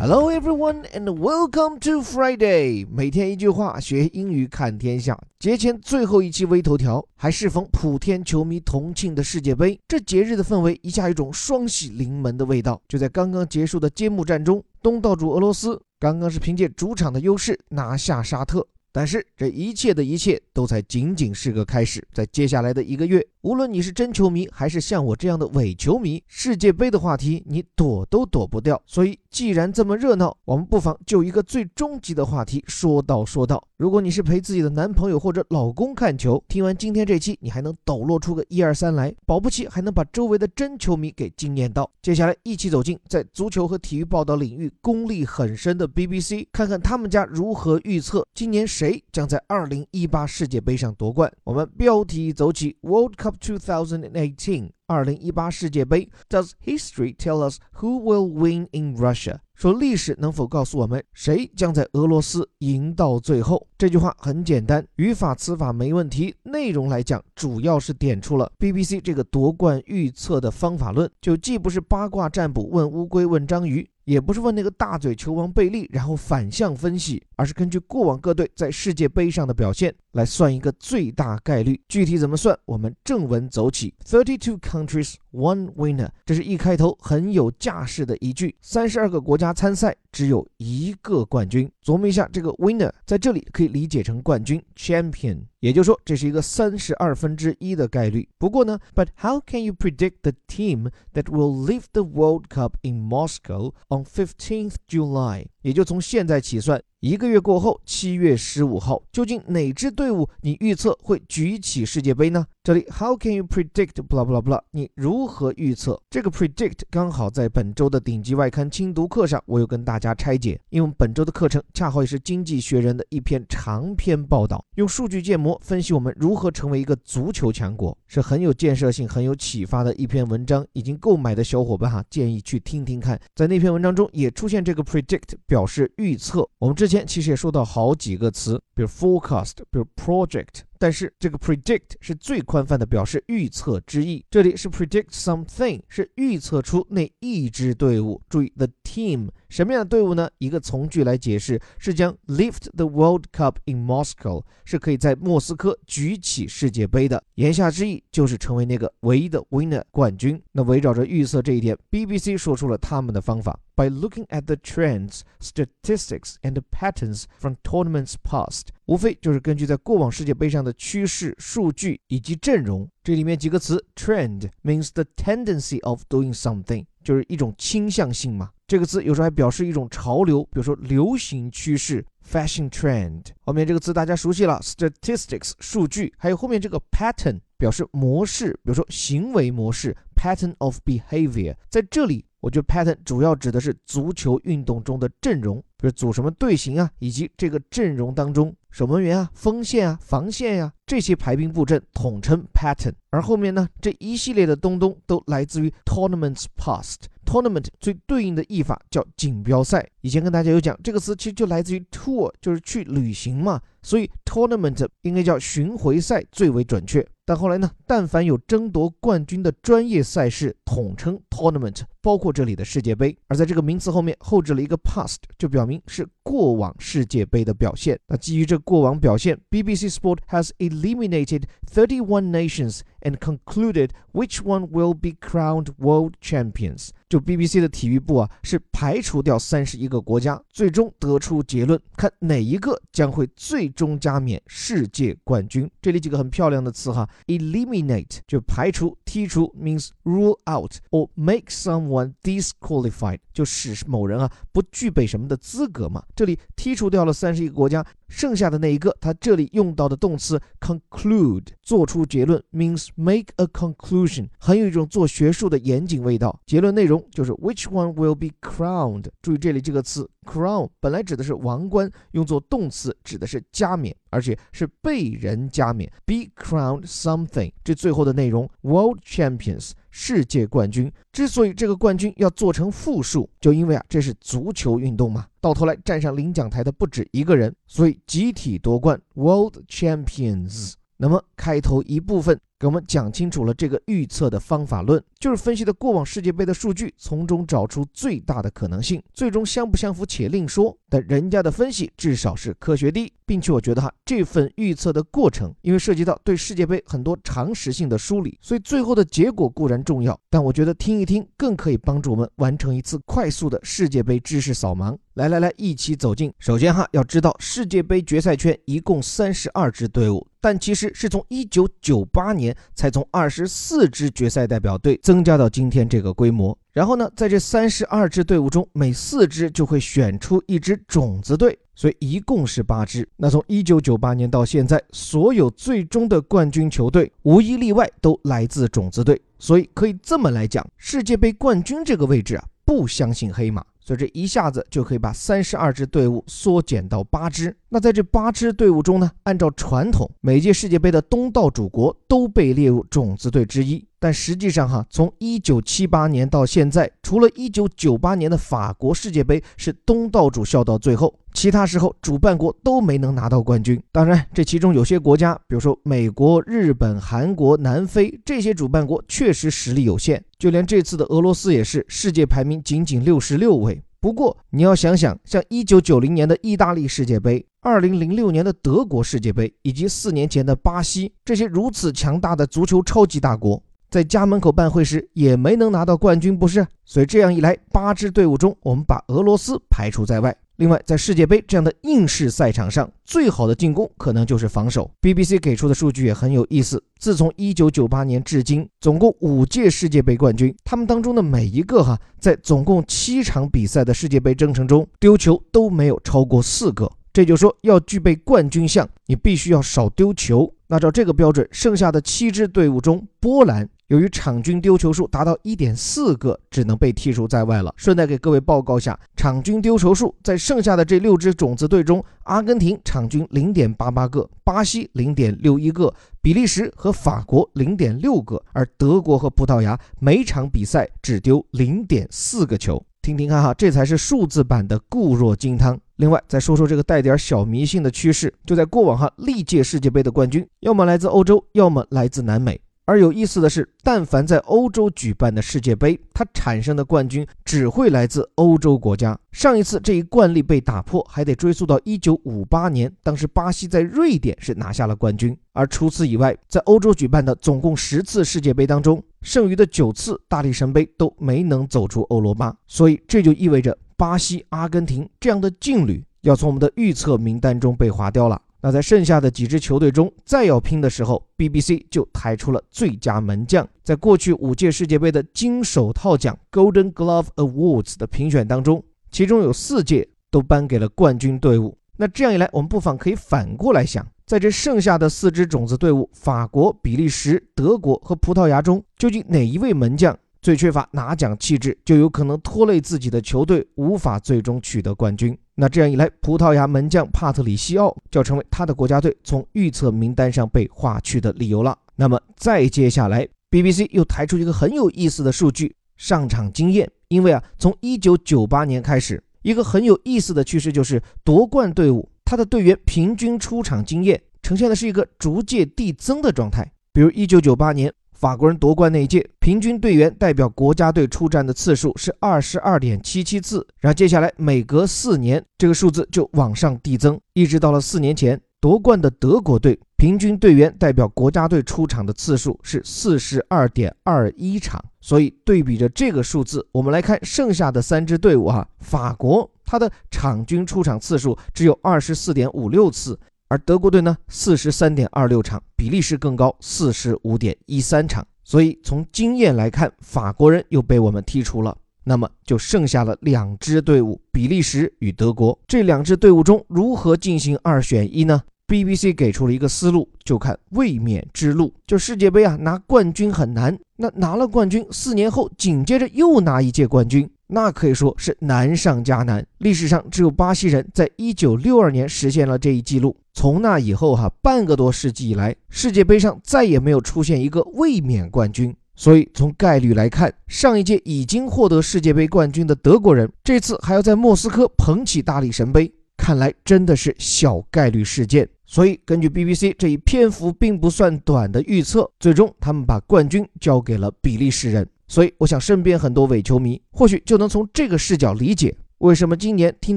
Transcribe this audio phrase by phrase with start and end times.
[0.00, 2.86] Hello everyone and welcome to Friday。
[2.90, 5.14] 每天一句话，学英语看天下。
[5.38, 12.80] 节前最后一期微头条，还适逢普天球迷同庆的世界杯，这节日的氛围一下有种双喜临门的味道。
[12.88, 18.66] 就在刚刚结束的揭幕战中，东道主俄罗斯刚刚是凭借主场的优势拿下沙特。
[18.92, 28.80] 但是这一切的一切都才仅仅是个开始，在接下来的一个月，无论你是真球迷还是像我这样的伪球迷，世界杯的话题你躲都躲不掉。
[28.86, 33.62] 所以，既然这么热闹，我们不妨就一个最终极的话题说道说道。
[33.80, 41.90] 如果你是陪自己的男朋友或者老公看球，听完今天这期，你还能抖落出个一二三来，保不齐还能把周围的真球迷给惊艳到。
[42.02, 48.66] 接下来，一起走进在足球和体育报道领域功力很深的 BBC，看看他们家如何预测今年。
[48.66, 51.32] 谁将在二零一八世界杯上夺冠？
[51.44, 56.10] 我们标题走起，World Cup 2018，二零一八世界杯。
[56.28, 59.38] Does history tell us who will win in Russia？
[59.54, 63.68] 说历史能否告诉我们谁将在俄罗斯赢到最后？
[63.78, 66.34] 这句话很简单，语法词法没问题。
[66.42, 73.88] 内容来讲，主要是点出了 BBC 这个夺冠预测的方法论，就既不是八卦占卜问乌龟问章鱼。
[74.10, 81.80] 也不是问那个大嘴球王贝利，然后反向分析，而是根据过往各队在世界杯上的表现来算一个最大概率。
[81.86, 82.58] 具体怎么算？
[82.64, 83.94] 我们正文走起。
[84.04, 86.08] Thirty-two countries, one winner。
[86.24, 88.54] 这是一开头很有架势的一句。
[88.60, 91.70] 三十二个国家参赛，只有一个冠军。
[91.84, 95.42] 琢磨一下，这个 winner 在这里可以理解成冠军 champion。
[95.60, 98.26] 也就是说，这是一个三十二分之一的概率。
[98.38, 104.04] 不过呢，But how can you predict the team that will leave the World Cup in Moscow on
[104.04, 105.46] 15th July？
[105.60, 106.82] 也就从现在起算。
[107.00, 112.44] 一个月过后，七月十五号，究竟哪支队伍你预测会举起世界杯呢？
[112.62, 114.60] 这里 How can you predict blah blah blah？
[114.72, 115.98] 你如何预测？
[116.10, 120.60] 这个 predict 刚好在本周的顶级外刊精读课上，我有跟大家拆解。
[120.68, 130.66] 因为本周的课程恰好也是《经济学人》的一篇长篇报道，用数据建模分析我们如何成为一个足球强国，是很有建设性、很有启发的一篇文章。
[130.74, 133.18] 已经购买的小伙伴哈，建议去听听看。
[133.34, 136.46] 在那篇文章中也出现这个 predict，表示预测。
[136.58, 144.24] 我们之前其实也说到好几个词，比如 forecast，比如 project，但是这个 predict 是最宽泛的表示预测之意。
[144.30, 148.18] 这里是 predict something，是预测出那一支队伍。
[148.30, 150.30] 注意 the team，什么样的队伍呢？
[150.38, 157.22] 一个从句来解释，是将 lift the World Cup in Moscow，是可以在莫斯科举起世界杯的。
[157.34, 160.42] 言下之意就是成为那个唯一的 winner 冠军。
[160.52, 163.60] 那围绕着预测这一点，BBC 说出了他们的方法。
[163.76, 172.88] by looking at the trends, statistics, and patterns from tournaments past，无非就是根据在过往世界杯上的趋势、数据以及阵容。
[173.04, 178.50] 这里面几个词，trend means the tendency of doing something，就是一种倾向性嘛。
[178.66, 183.24] 这个词有时候还表示一种潮流，比如说流行趋势 fashion trend。
[183.40, 191.56] 后面这个词大家熟悉了，statistics 数据，还有后面这个 pattern 表示模式，比如说行为模式 pattern of behavior。
[191.68, 192.24] 在这里。
[192.40, 202.94] 我觉得 pattern 主要指的是足球运动中的阵容，比如组什么队形啊，以及这个阵容当中守门员啊、锋线啊、防线呀这些排兵布阵统称 pattern。
[203.10, 206.96] 而后面呢这一系列的东东都来自于 tournaments past。
[207.30, 209.88] Tournament 最对应的译法叫锦标赛。
[210.00, 217.06] 以前跟大家有讲这个词，其实就来自于 tour，就是去旅行嘛，所以 tournament 应该叫巡回赛最为准确。
[217.24, 217.70] 但后来呢？
[217.86, 223.16] 但凡有争夺冠军的专业赛事，统称 tournament，包括这里的世界杯。
[223.28, 227.96] 而在这个名词后面后置了一个 past，就表明是过往世界杯的表现。
[228.08, 236.88] 那基于这过往表现，BBC Sport has eliminated thirty-one nations and concluded which one will be crowned world champions。
[237.10, 245.68] 就 BBC 的体育部啊，是排除掉三十一个国家，最终得出结论，看哪一个将会最终加冕世界冠军。
[245.82, 247.08] 这里几个很漂亮的词哈。
[247.26, 256.04] Eliminate 就排除、剔除，means rule out or make someone disqualified，就使某人啊不具备什么的资格嘛。
[256.14, 257.84] 这里剔除掉了三十一个国家。
[258.10, 266.38] 剩下的那一个，它这里用到的动词 conclude，做出结论，means make a conclusion，很有一种做学术的严谨味道。
[266.44, 269.06] 结论内容就是 which one will be crowned。
[269.22, 275.90] 注意这里这个词 crown 本来指的是王冠，用作动词指的是加冕，而且是被人加冕。
[276.04, 279.70] be crowned something，这最后的内容 world champions。
[279.90, 285.26] 世界冠军之所以这个冠军要做成负数，就因为啊，这是足球运动嘛。
[285.40, 290.74] 到头来站上领奖台的不止一个人，所以集体夺冠，World Champions。
[290.96, 299.02] 那么开头一部分给我们讲清楚了这个预测的方法论，就是分析的过往世界杯的数据，从中找出最大的可能性。
[299.14, 314.94] 最终相不相符且另说，但人家的分析至少是科学的，并且我觉得哈，这份预测的过程，因为涉及到对世界杯很多常识性的梳理，所以最后的结果固然重要，但我觉得听一听更可以帮助我们完成一次快速的世界杯知识扫盲。
[315.14, 316.32] 来来来，一起走进。
[316.38, 326.56] 首先哈，要知道世界杯决赛圈一共三十二支队伍，但其实是从一九九八年才从二十四支决赛代表队增加到今天这个规模。
[326.72, 333.08] 然后呢，在这三十二支队伍中，每四支就会选出一支种子队，所以一共是八支。
[333.16, 343.64] 那从一九九八年到现在，所有最终的冠军球队无一例外都来自种子队，所以可以这么来讲，世界杯冠军这个位置啊，不相信黑马。
[343.82, 347.56] 所以这一下子就可以把三十二支队伍缩减到八支。
[347.72, 353.84] 那在这八支队伍中呢，按照传统，每届世界杯的东道主国都被列入种子队之一。
[354.00, 361.14] 但实际上哈，从一九七八年到现在，除了一九九八年的法国世界杯是东道主笑到最后。
[361.32, 363.80] 其他时候，主办国都没能拿到冠军。
[363.92, 370.20] 当然，这其中有些国家，比如说美国、日本、韩国、南非这些主办国，确实实力有限。
[370.40, 373.80] 就连这次的俄罗斯也是，世界排名仅仅六十六位。
[374.00, 386.66] 不过，你要想想，像一九九零年的意大利世界杯、二零零六年的德国世界杯，以及四年前的巴西，这些如此强大的足球超级大国，在家门口办会时也没能拿到冠军，不是？
[386.86, 390.34] 所以这样一来，八支队伍中，我们把俄罗斯排除在外。
[390.60, 394.90] 另外，在世界杯这样的硬式赛场上，最好的进攻可能就是防守。
[395.00, 396.82] BBC 给出的数据也很有意思。
[396.98, 406.92] 自从1998年至今，总共五届世界杯冠军，他们当中的每一个哈，在总共七场比赛的世界杯征程中，丢球都没有超过四个。
[407.10, 410.52] 这就说，要具备冠军相，你必须要少丢球。
[410.66, 413.66] 那照这个标准，剩下的七支队伍中，波兰。
[413.90, 417.74] 由于场均丢球数达到一点四个，只能被剔除在外了。
[417.76, 425.92] 顺带给各位报告下，场均丢球数在剩下的这六支种子队中，阿根廷场均零点八八个，巴西零点六一个，
[426.22, 432.80] 比利时和法国零点六个，而德国和葡萄牙每场比赛只丢零点四个球。
[433.02, 435.76] 听听看哈，这才是数字版的固若金汤。
[435.96, 442.60] 另外再说说这个带点小迷信的趋势，就在过往哈，历届世界杯的冠军要么来自欧洲，要么来自南美。
[442.90, 449.16] 而有意思的是，但凡在欧洲举办的世界杯，它产生的冠军只会来自欧洲国家。
[449.30, 455.38] 上一次这一惯例被打破，还得追溯到1958年，当时巴西在瑞典是拿下了冠军。
[455.52, 462.52] 而除此以外，在欧洲举办的总共十次世界杯当中，剩余的九次大力神杯都没能走出欧罗巴。
[462.66, 468.42] 所以这就意味着巴西、阿根廷这样的劲旅要从我们的预测名单中被划掉了。
[468.62, 473.66] 那在剩下的几支球队中，再要拼的时候，BBC 就抬出了最佳门将。
[473.82, 481.76] 在过去五届世界杯的金手套奖 （Golden Glove Awards） 的评选当中，其中有四届都颁给了冠军队伍。
[481.96, 495.36] 那这样一来，我们不妨可以反过来想，在这剩下的四支种子队伍——法国、比利时、德国和葡萄牙中，究竟哪一位门将最缺乏拿奖气质，就有可能拖累自己的球队，无法最终取得冠军？
[495.60, 501.76] 那这样一来，葡萄牙门将帕特里西奥就要成为他的国家队从预测名单上被划去的理由了。
[501.96, 506.90] 那么再接下来，BBC 又抬出一个很有意思的数据：上场经验。
[507.08, 516.72] 因为啊，从1998年开始，一个很有意思的趋势就是夺冠队伍他的队员平均出场经验呈现的是一个逐渐递增的状态。
[516.90, 517.92] 比如1998年。
[518.20, 523.66] 法国人夺冠那一届，平均队员代表国家队出战的次数是二十二点七七次。
[523.78, 534.84] 然后接下来每隔四年，这个数字就往上递增，一直到了四年前夺冠的德国队，平均队员代表国家队出场的次数是四十二点二一场。
[535.00, 543.18] 所以对比着这个数字，我们来看剩下的三支队伍哈，法国它的场均出场次数只有二十四点五六次。
[543.50, 548.24] 而德国队呢，四十三点二六场，比利时更高，四十五点一三场。
[548.44, 551.76] 所以从经验来看，法国人又被我们剔除了。
[552.04, 555.58] 那么就剩下了两支队伍，比利时与德国。
[555.66, 561.74] 这两支队伍中如何进行二选一呢？BBC 给出了一个思路，就看卫冕之路。
[561.88, 563.76] 就世界杯啊，拿冠军很难。
[563.96, 567.28] 那拿了冠军，四年后紧接着又拿一届冠军。
[567.50, 569.44] 那可以说是难上加难。
[569.58, 573.16] 历史上只有巴西人在一九六二年实现了这一记录。
[573.32, 578.74] 从那以后，哈，半个多世纪以来，世界杯上再也没有出现一个卫冕冠军。
[578.96, 585.90] 所以从概率来看，上一届已经获得世界杯冠军的德国人，这次还要在莫斯科捧起大力神杯。
[586.16, 588.46] 看来真的是小概率事件。
[588.66, 594.86] 所以，根据 BBC 这一篇幅并不算短的预测，最终他们把冠军交给了比利时人。
[595.10, 599.96] 所以，我想身边很多伪球迷或许就能从这个视角理解，为什么今年听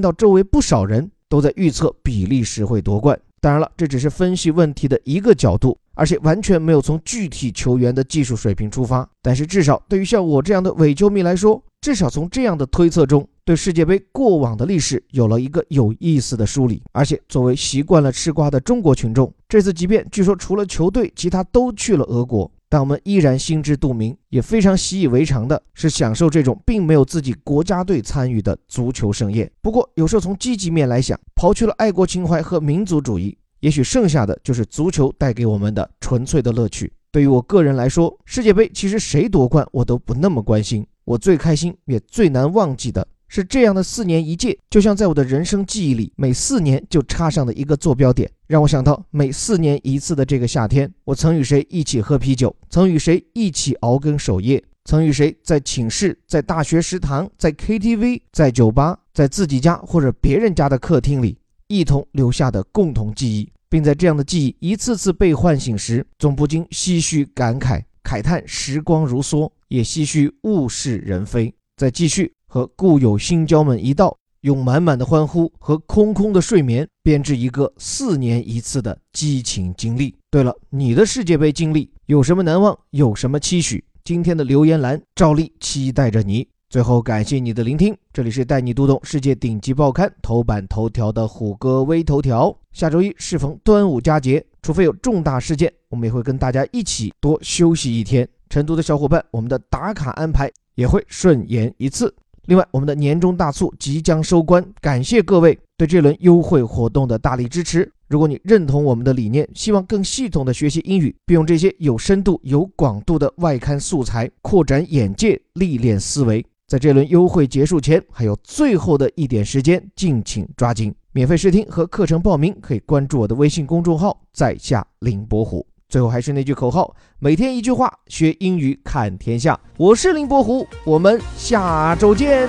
[0.00, 3.16] 到周围不少人都在预测比利时会夺冠。
[3.40, 9.08] 当然了，这只是分析问题的一个角度，而且完全没有从具体球员的技术水平出发。
[9.22, 13.24] 但是，至少对于像我这样的伪球迷来说，至少从这样的推测中。
[13.46, 29.48] 对世界杯过往的历史有了一个有意思的梳理，而且作为习惯了吃瓜的中国群众，这次即便据说除了球队，其他都去了俄国，但我们依然心知肚明，也非常习以为常的是享受这种并没有自己国家队参与的足球盛宴。
[29.62, 36.92] 不过，有时候从积极面来想，刨去了爱国情怀和民族主义，也许剩下的就是足球带给我们的纯粹的乐趣。
[37.12, 43.06] 对于我个人来说，世界杯其实谁夺冠我都不那么关心，我最开心也最难忘记的。
[43.34, 61.36] 是这样的，四年一届，就像在我的人生记忆里，每四年就插上的一个坐标点，让我想到每四年一次的这个夏天，我曾与谁一起喝啤酒，曾与谁一起熬更守夜，曾与谁在寝室、在大学食堂、在 KTV、在酒吧、在自己家或者别人家的客厅里，
[61.66, 71.52] 一同留下的共同记忆，并在这样的记忆一次次被唤醒时，总不禁唏嘘感慨，慨叹时光如梭，也唏嘘物是人非。
[71.76, 72.32] 再继续。
[72.54, 80.14] 和故友新交们一道，用满满的欢呼和空空的睡眠编织一个四年一次的激情经历。
[80.30, 82.78] 对了，你的世界杯经历有什么难忘？
[82.90, 83.82] 有什么期许？
[84.04, 86.46] 今天的留言栏照例期待着你。
[86.70, 92.56] 最后，感谢你的聆听，这里是带你读懂世界顶级报刊头版头条的虎哥微头条。
[92.70, 98.28] 下周一适逢端午佳节，除非有重大事件，我们也会跟大家一起多休息一天。
[98.48, 102.14] 成都的小伙伴，我们的打卡安排也会顺延一次。
[102.46, 107.90] 另外，我们的年终大促即将收官，感谢各位对这轮优惠活动的大力支持。
[108.06, 120.94] 如果你认同我们的理念，希望更系统的学习英语，并用这些有深度、有广度的外刊素材扩展眼界、历练思维，在这轮优惠结束前，还有最后的一点时间，敬请抓紧。
[121.12, 125.66] 免费试听和课程报名可以关注我的微信公众号“在下林伯虎”。
[125.87, 129.59] 最后还是那句口号，每天一句话，学英语看天下。
[129.77, 132.47] 我是林伯虎，我们下周见。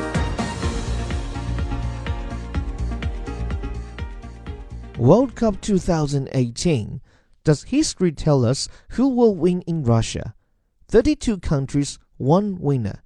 [4.98, 7.00] World Cup 2018.
[7.42, 10.34] Does history tell us who will win in Russia?
[10.88, 12.96] 32 countries, one winner.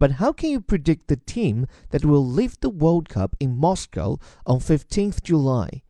[0.00, 4.18] But how can you predict the team that will lift the World Cup in Moscow
[4.44, 5.82] on 15th July?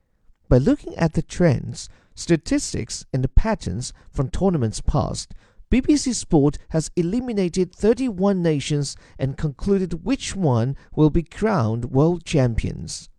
[0.51, 5.34] By looking at the trends, statistics, and the patterns from tournaments past,
[5.72, 13.10] BBC Sport has eliminated 31 nations and concluded which one will be crowned world champions.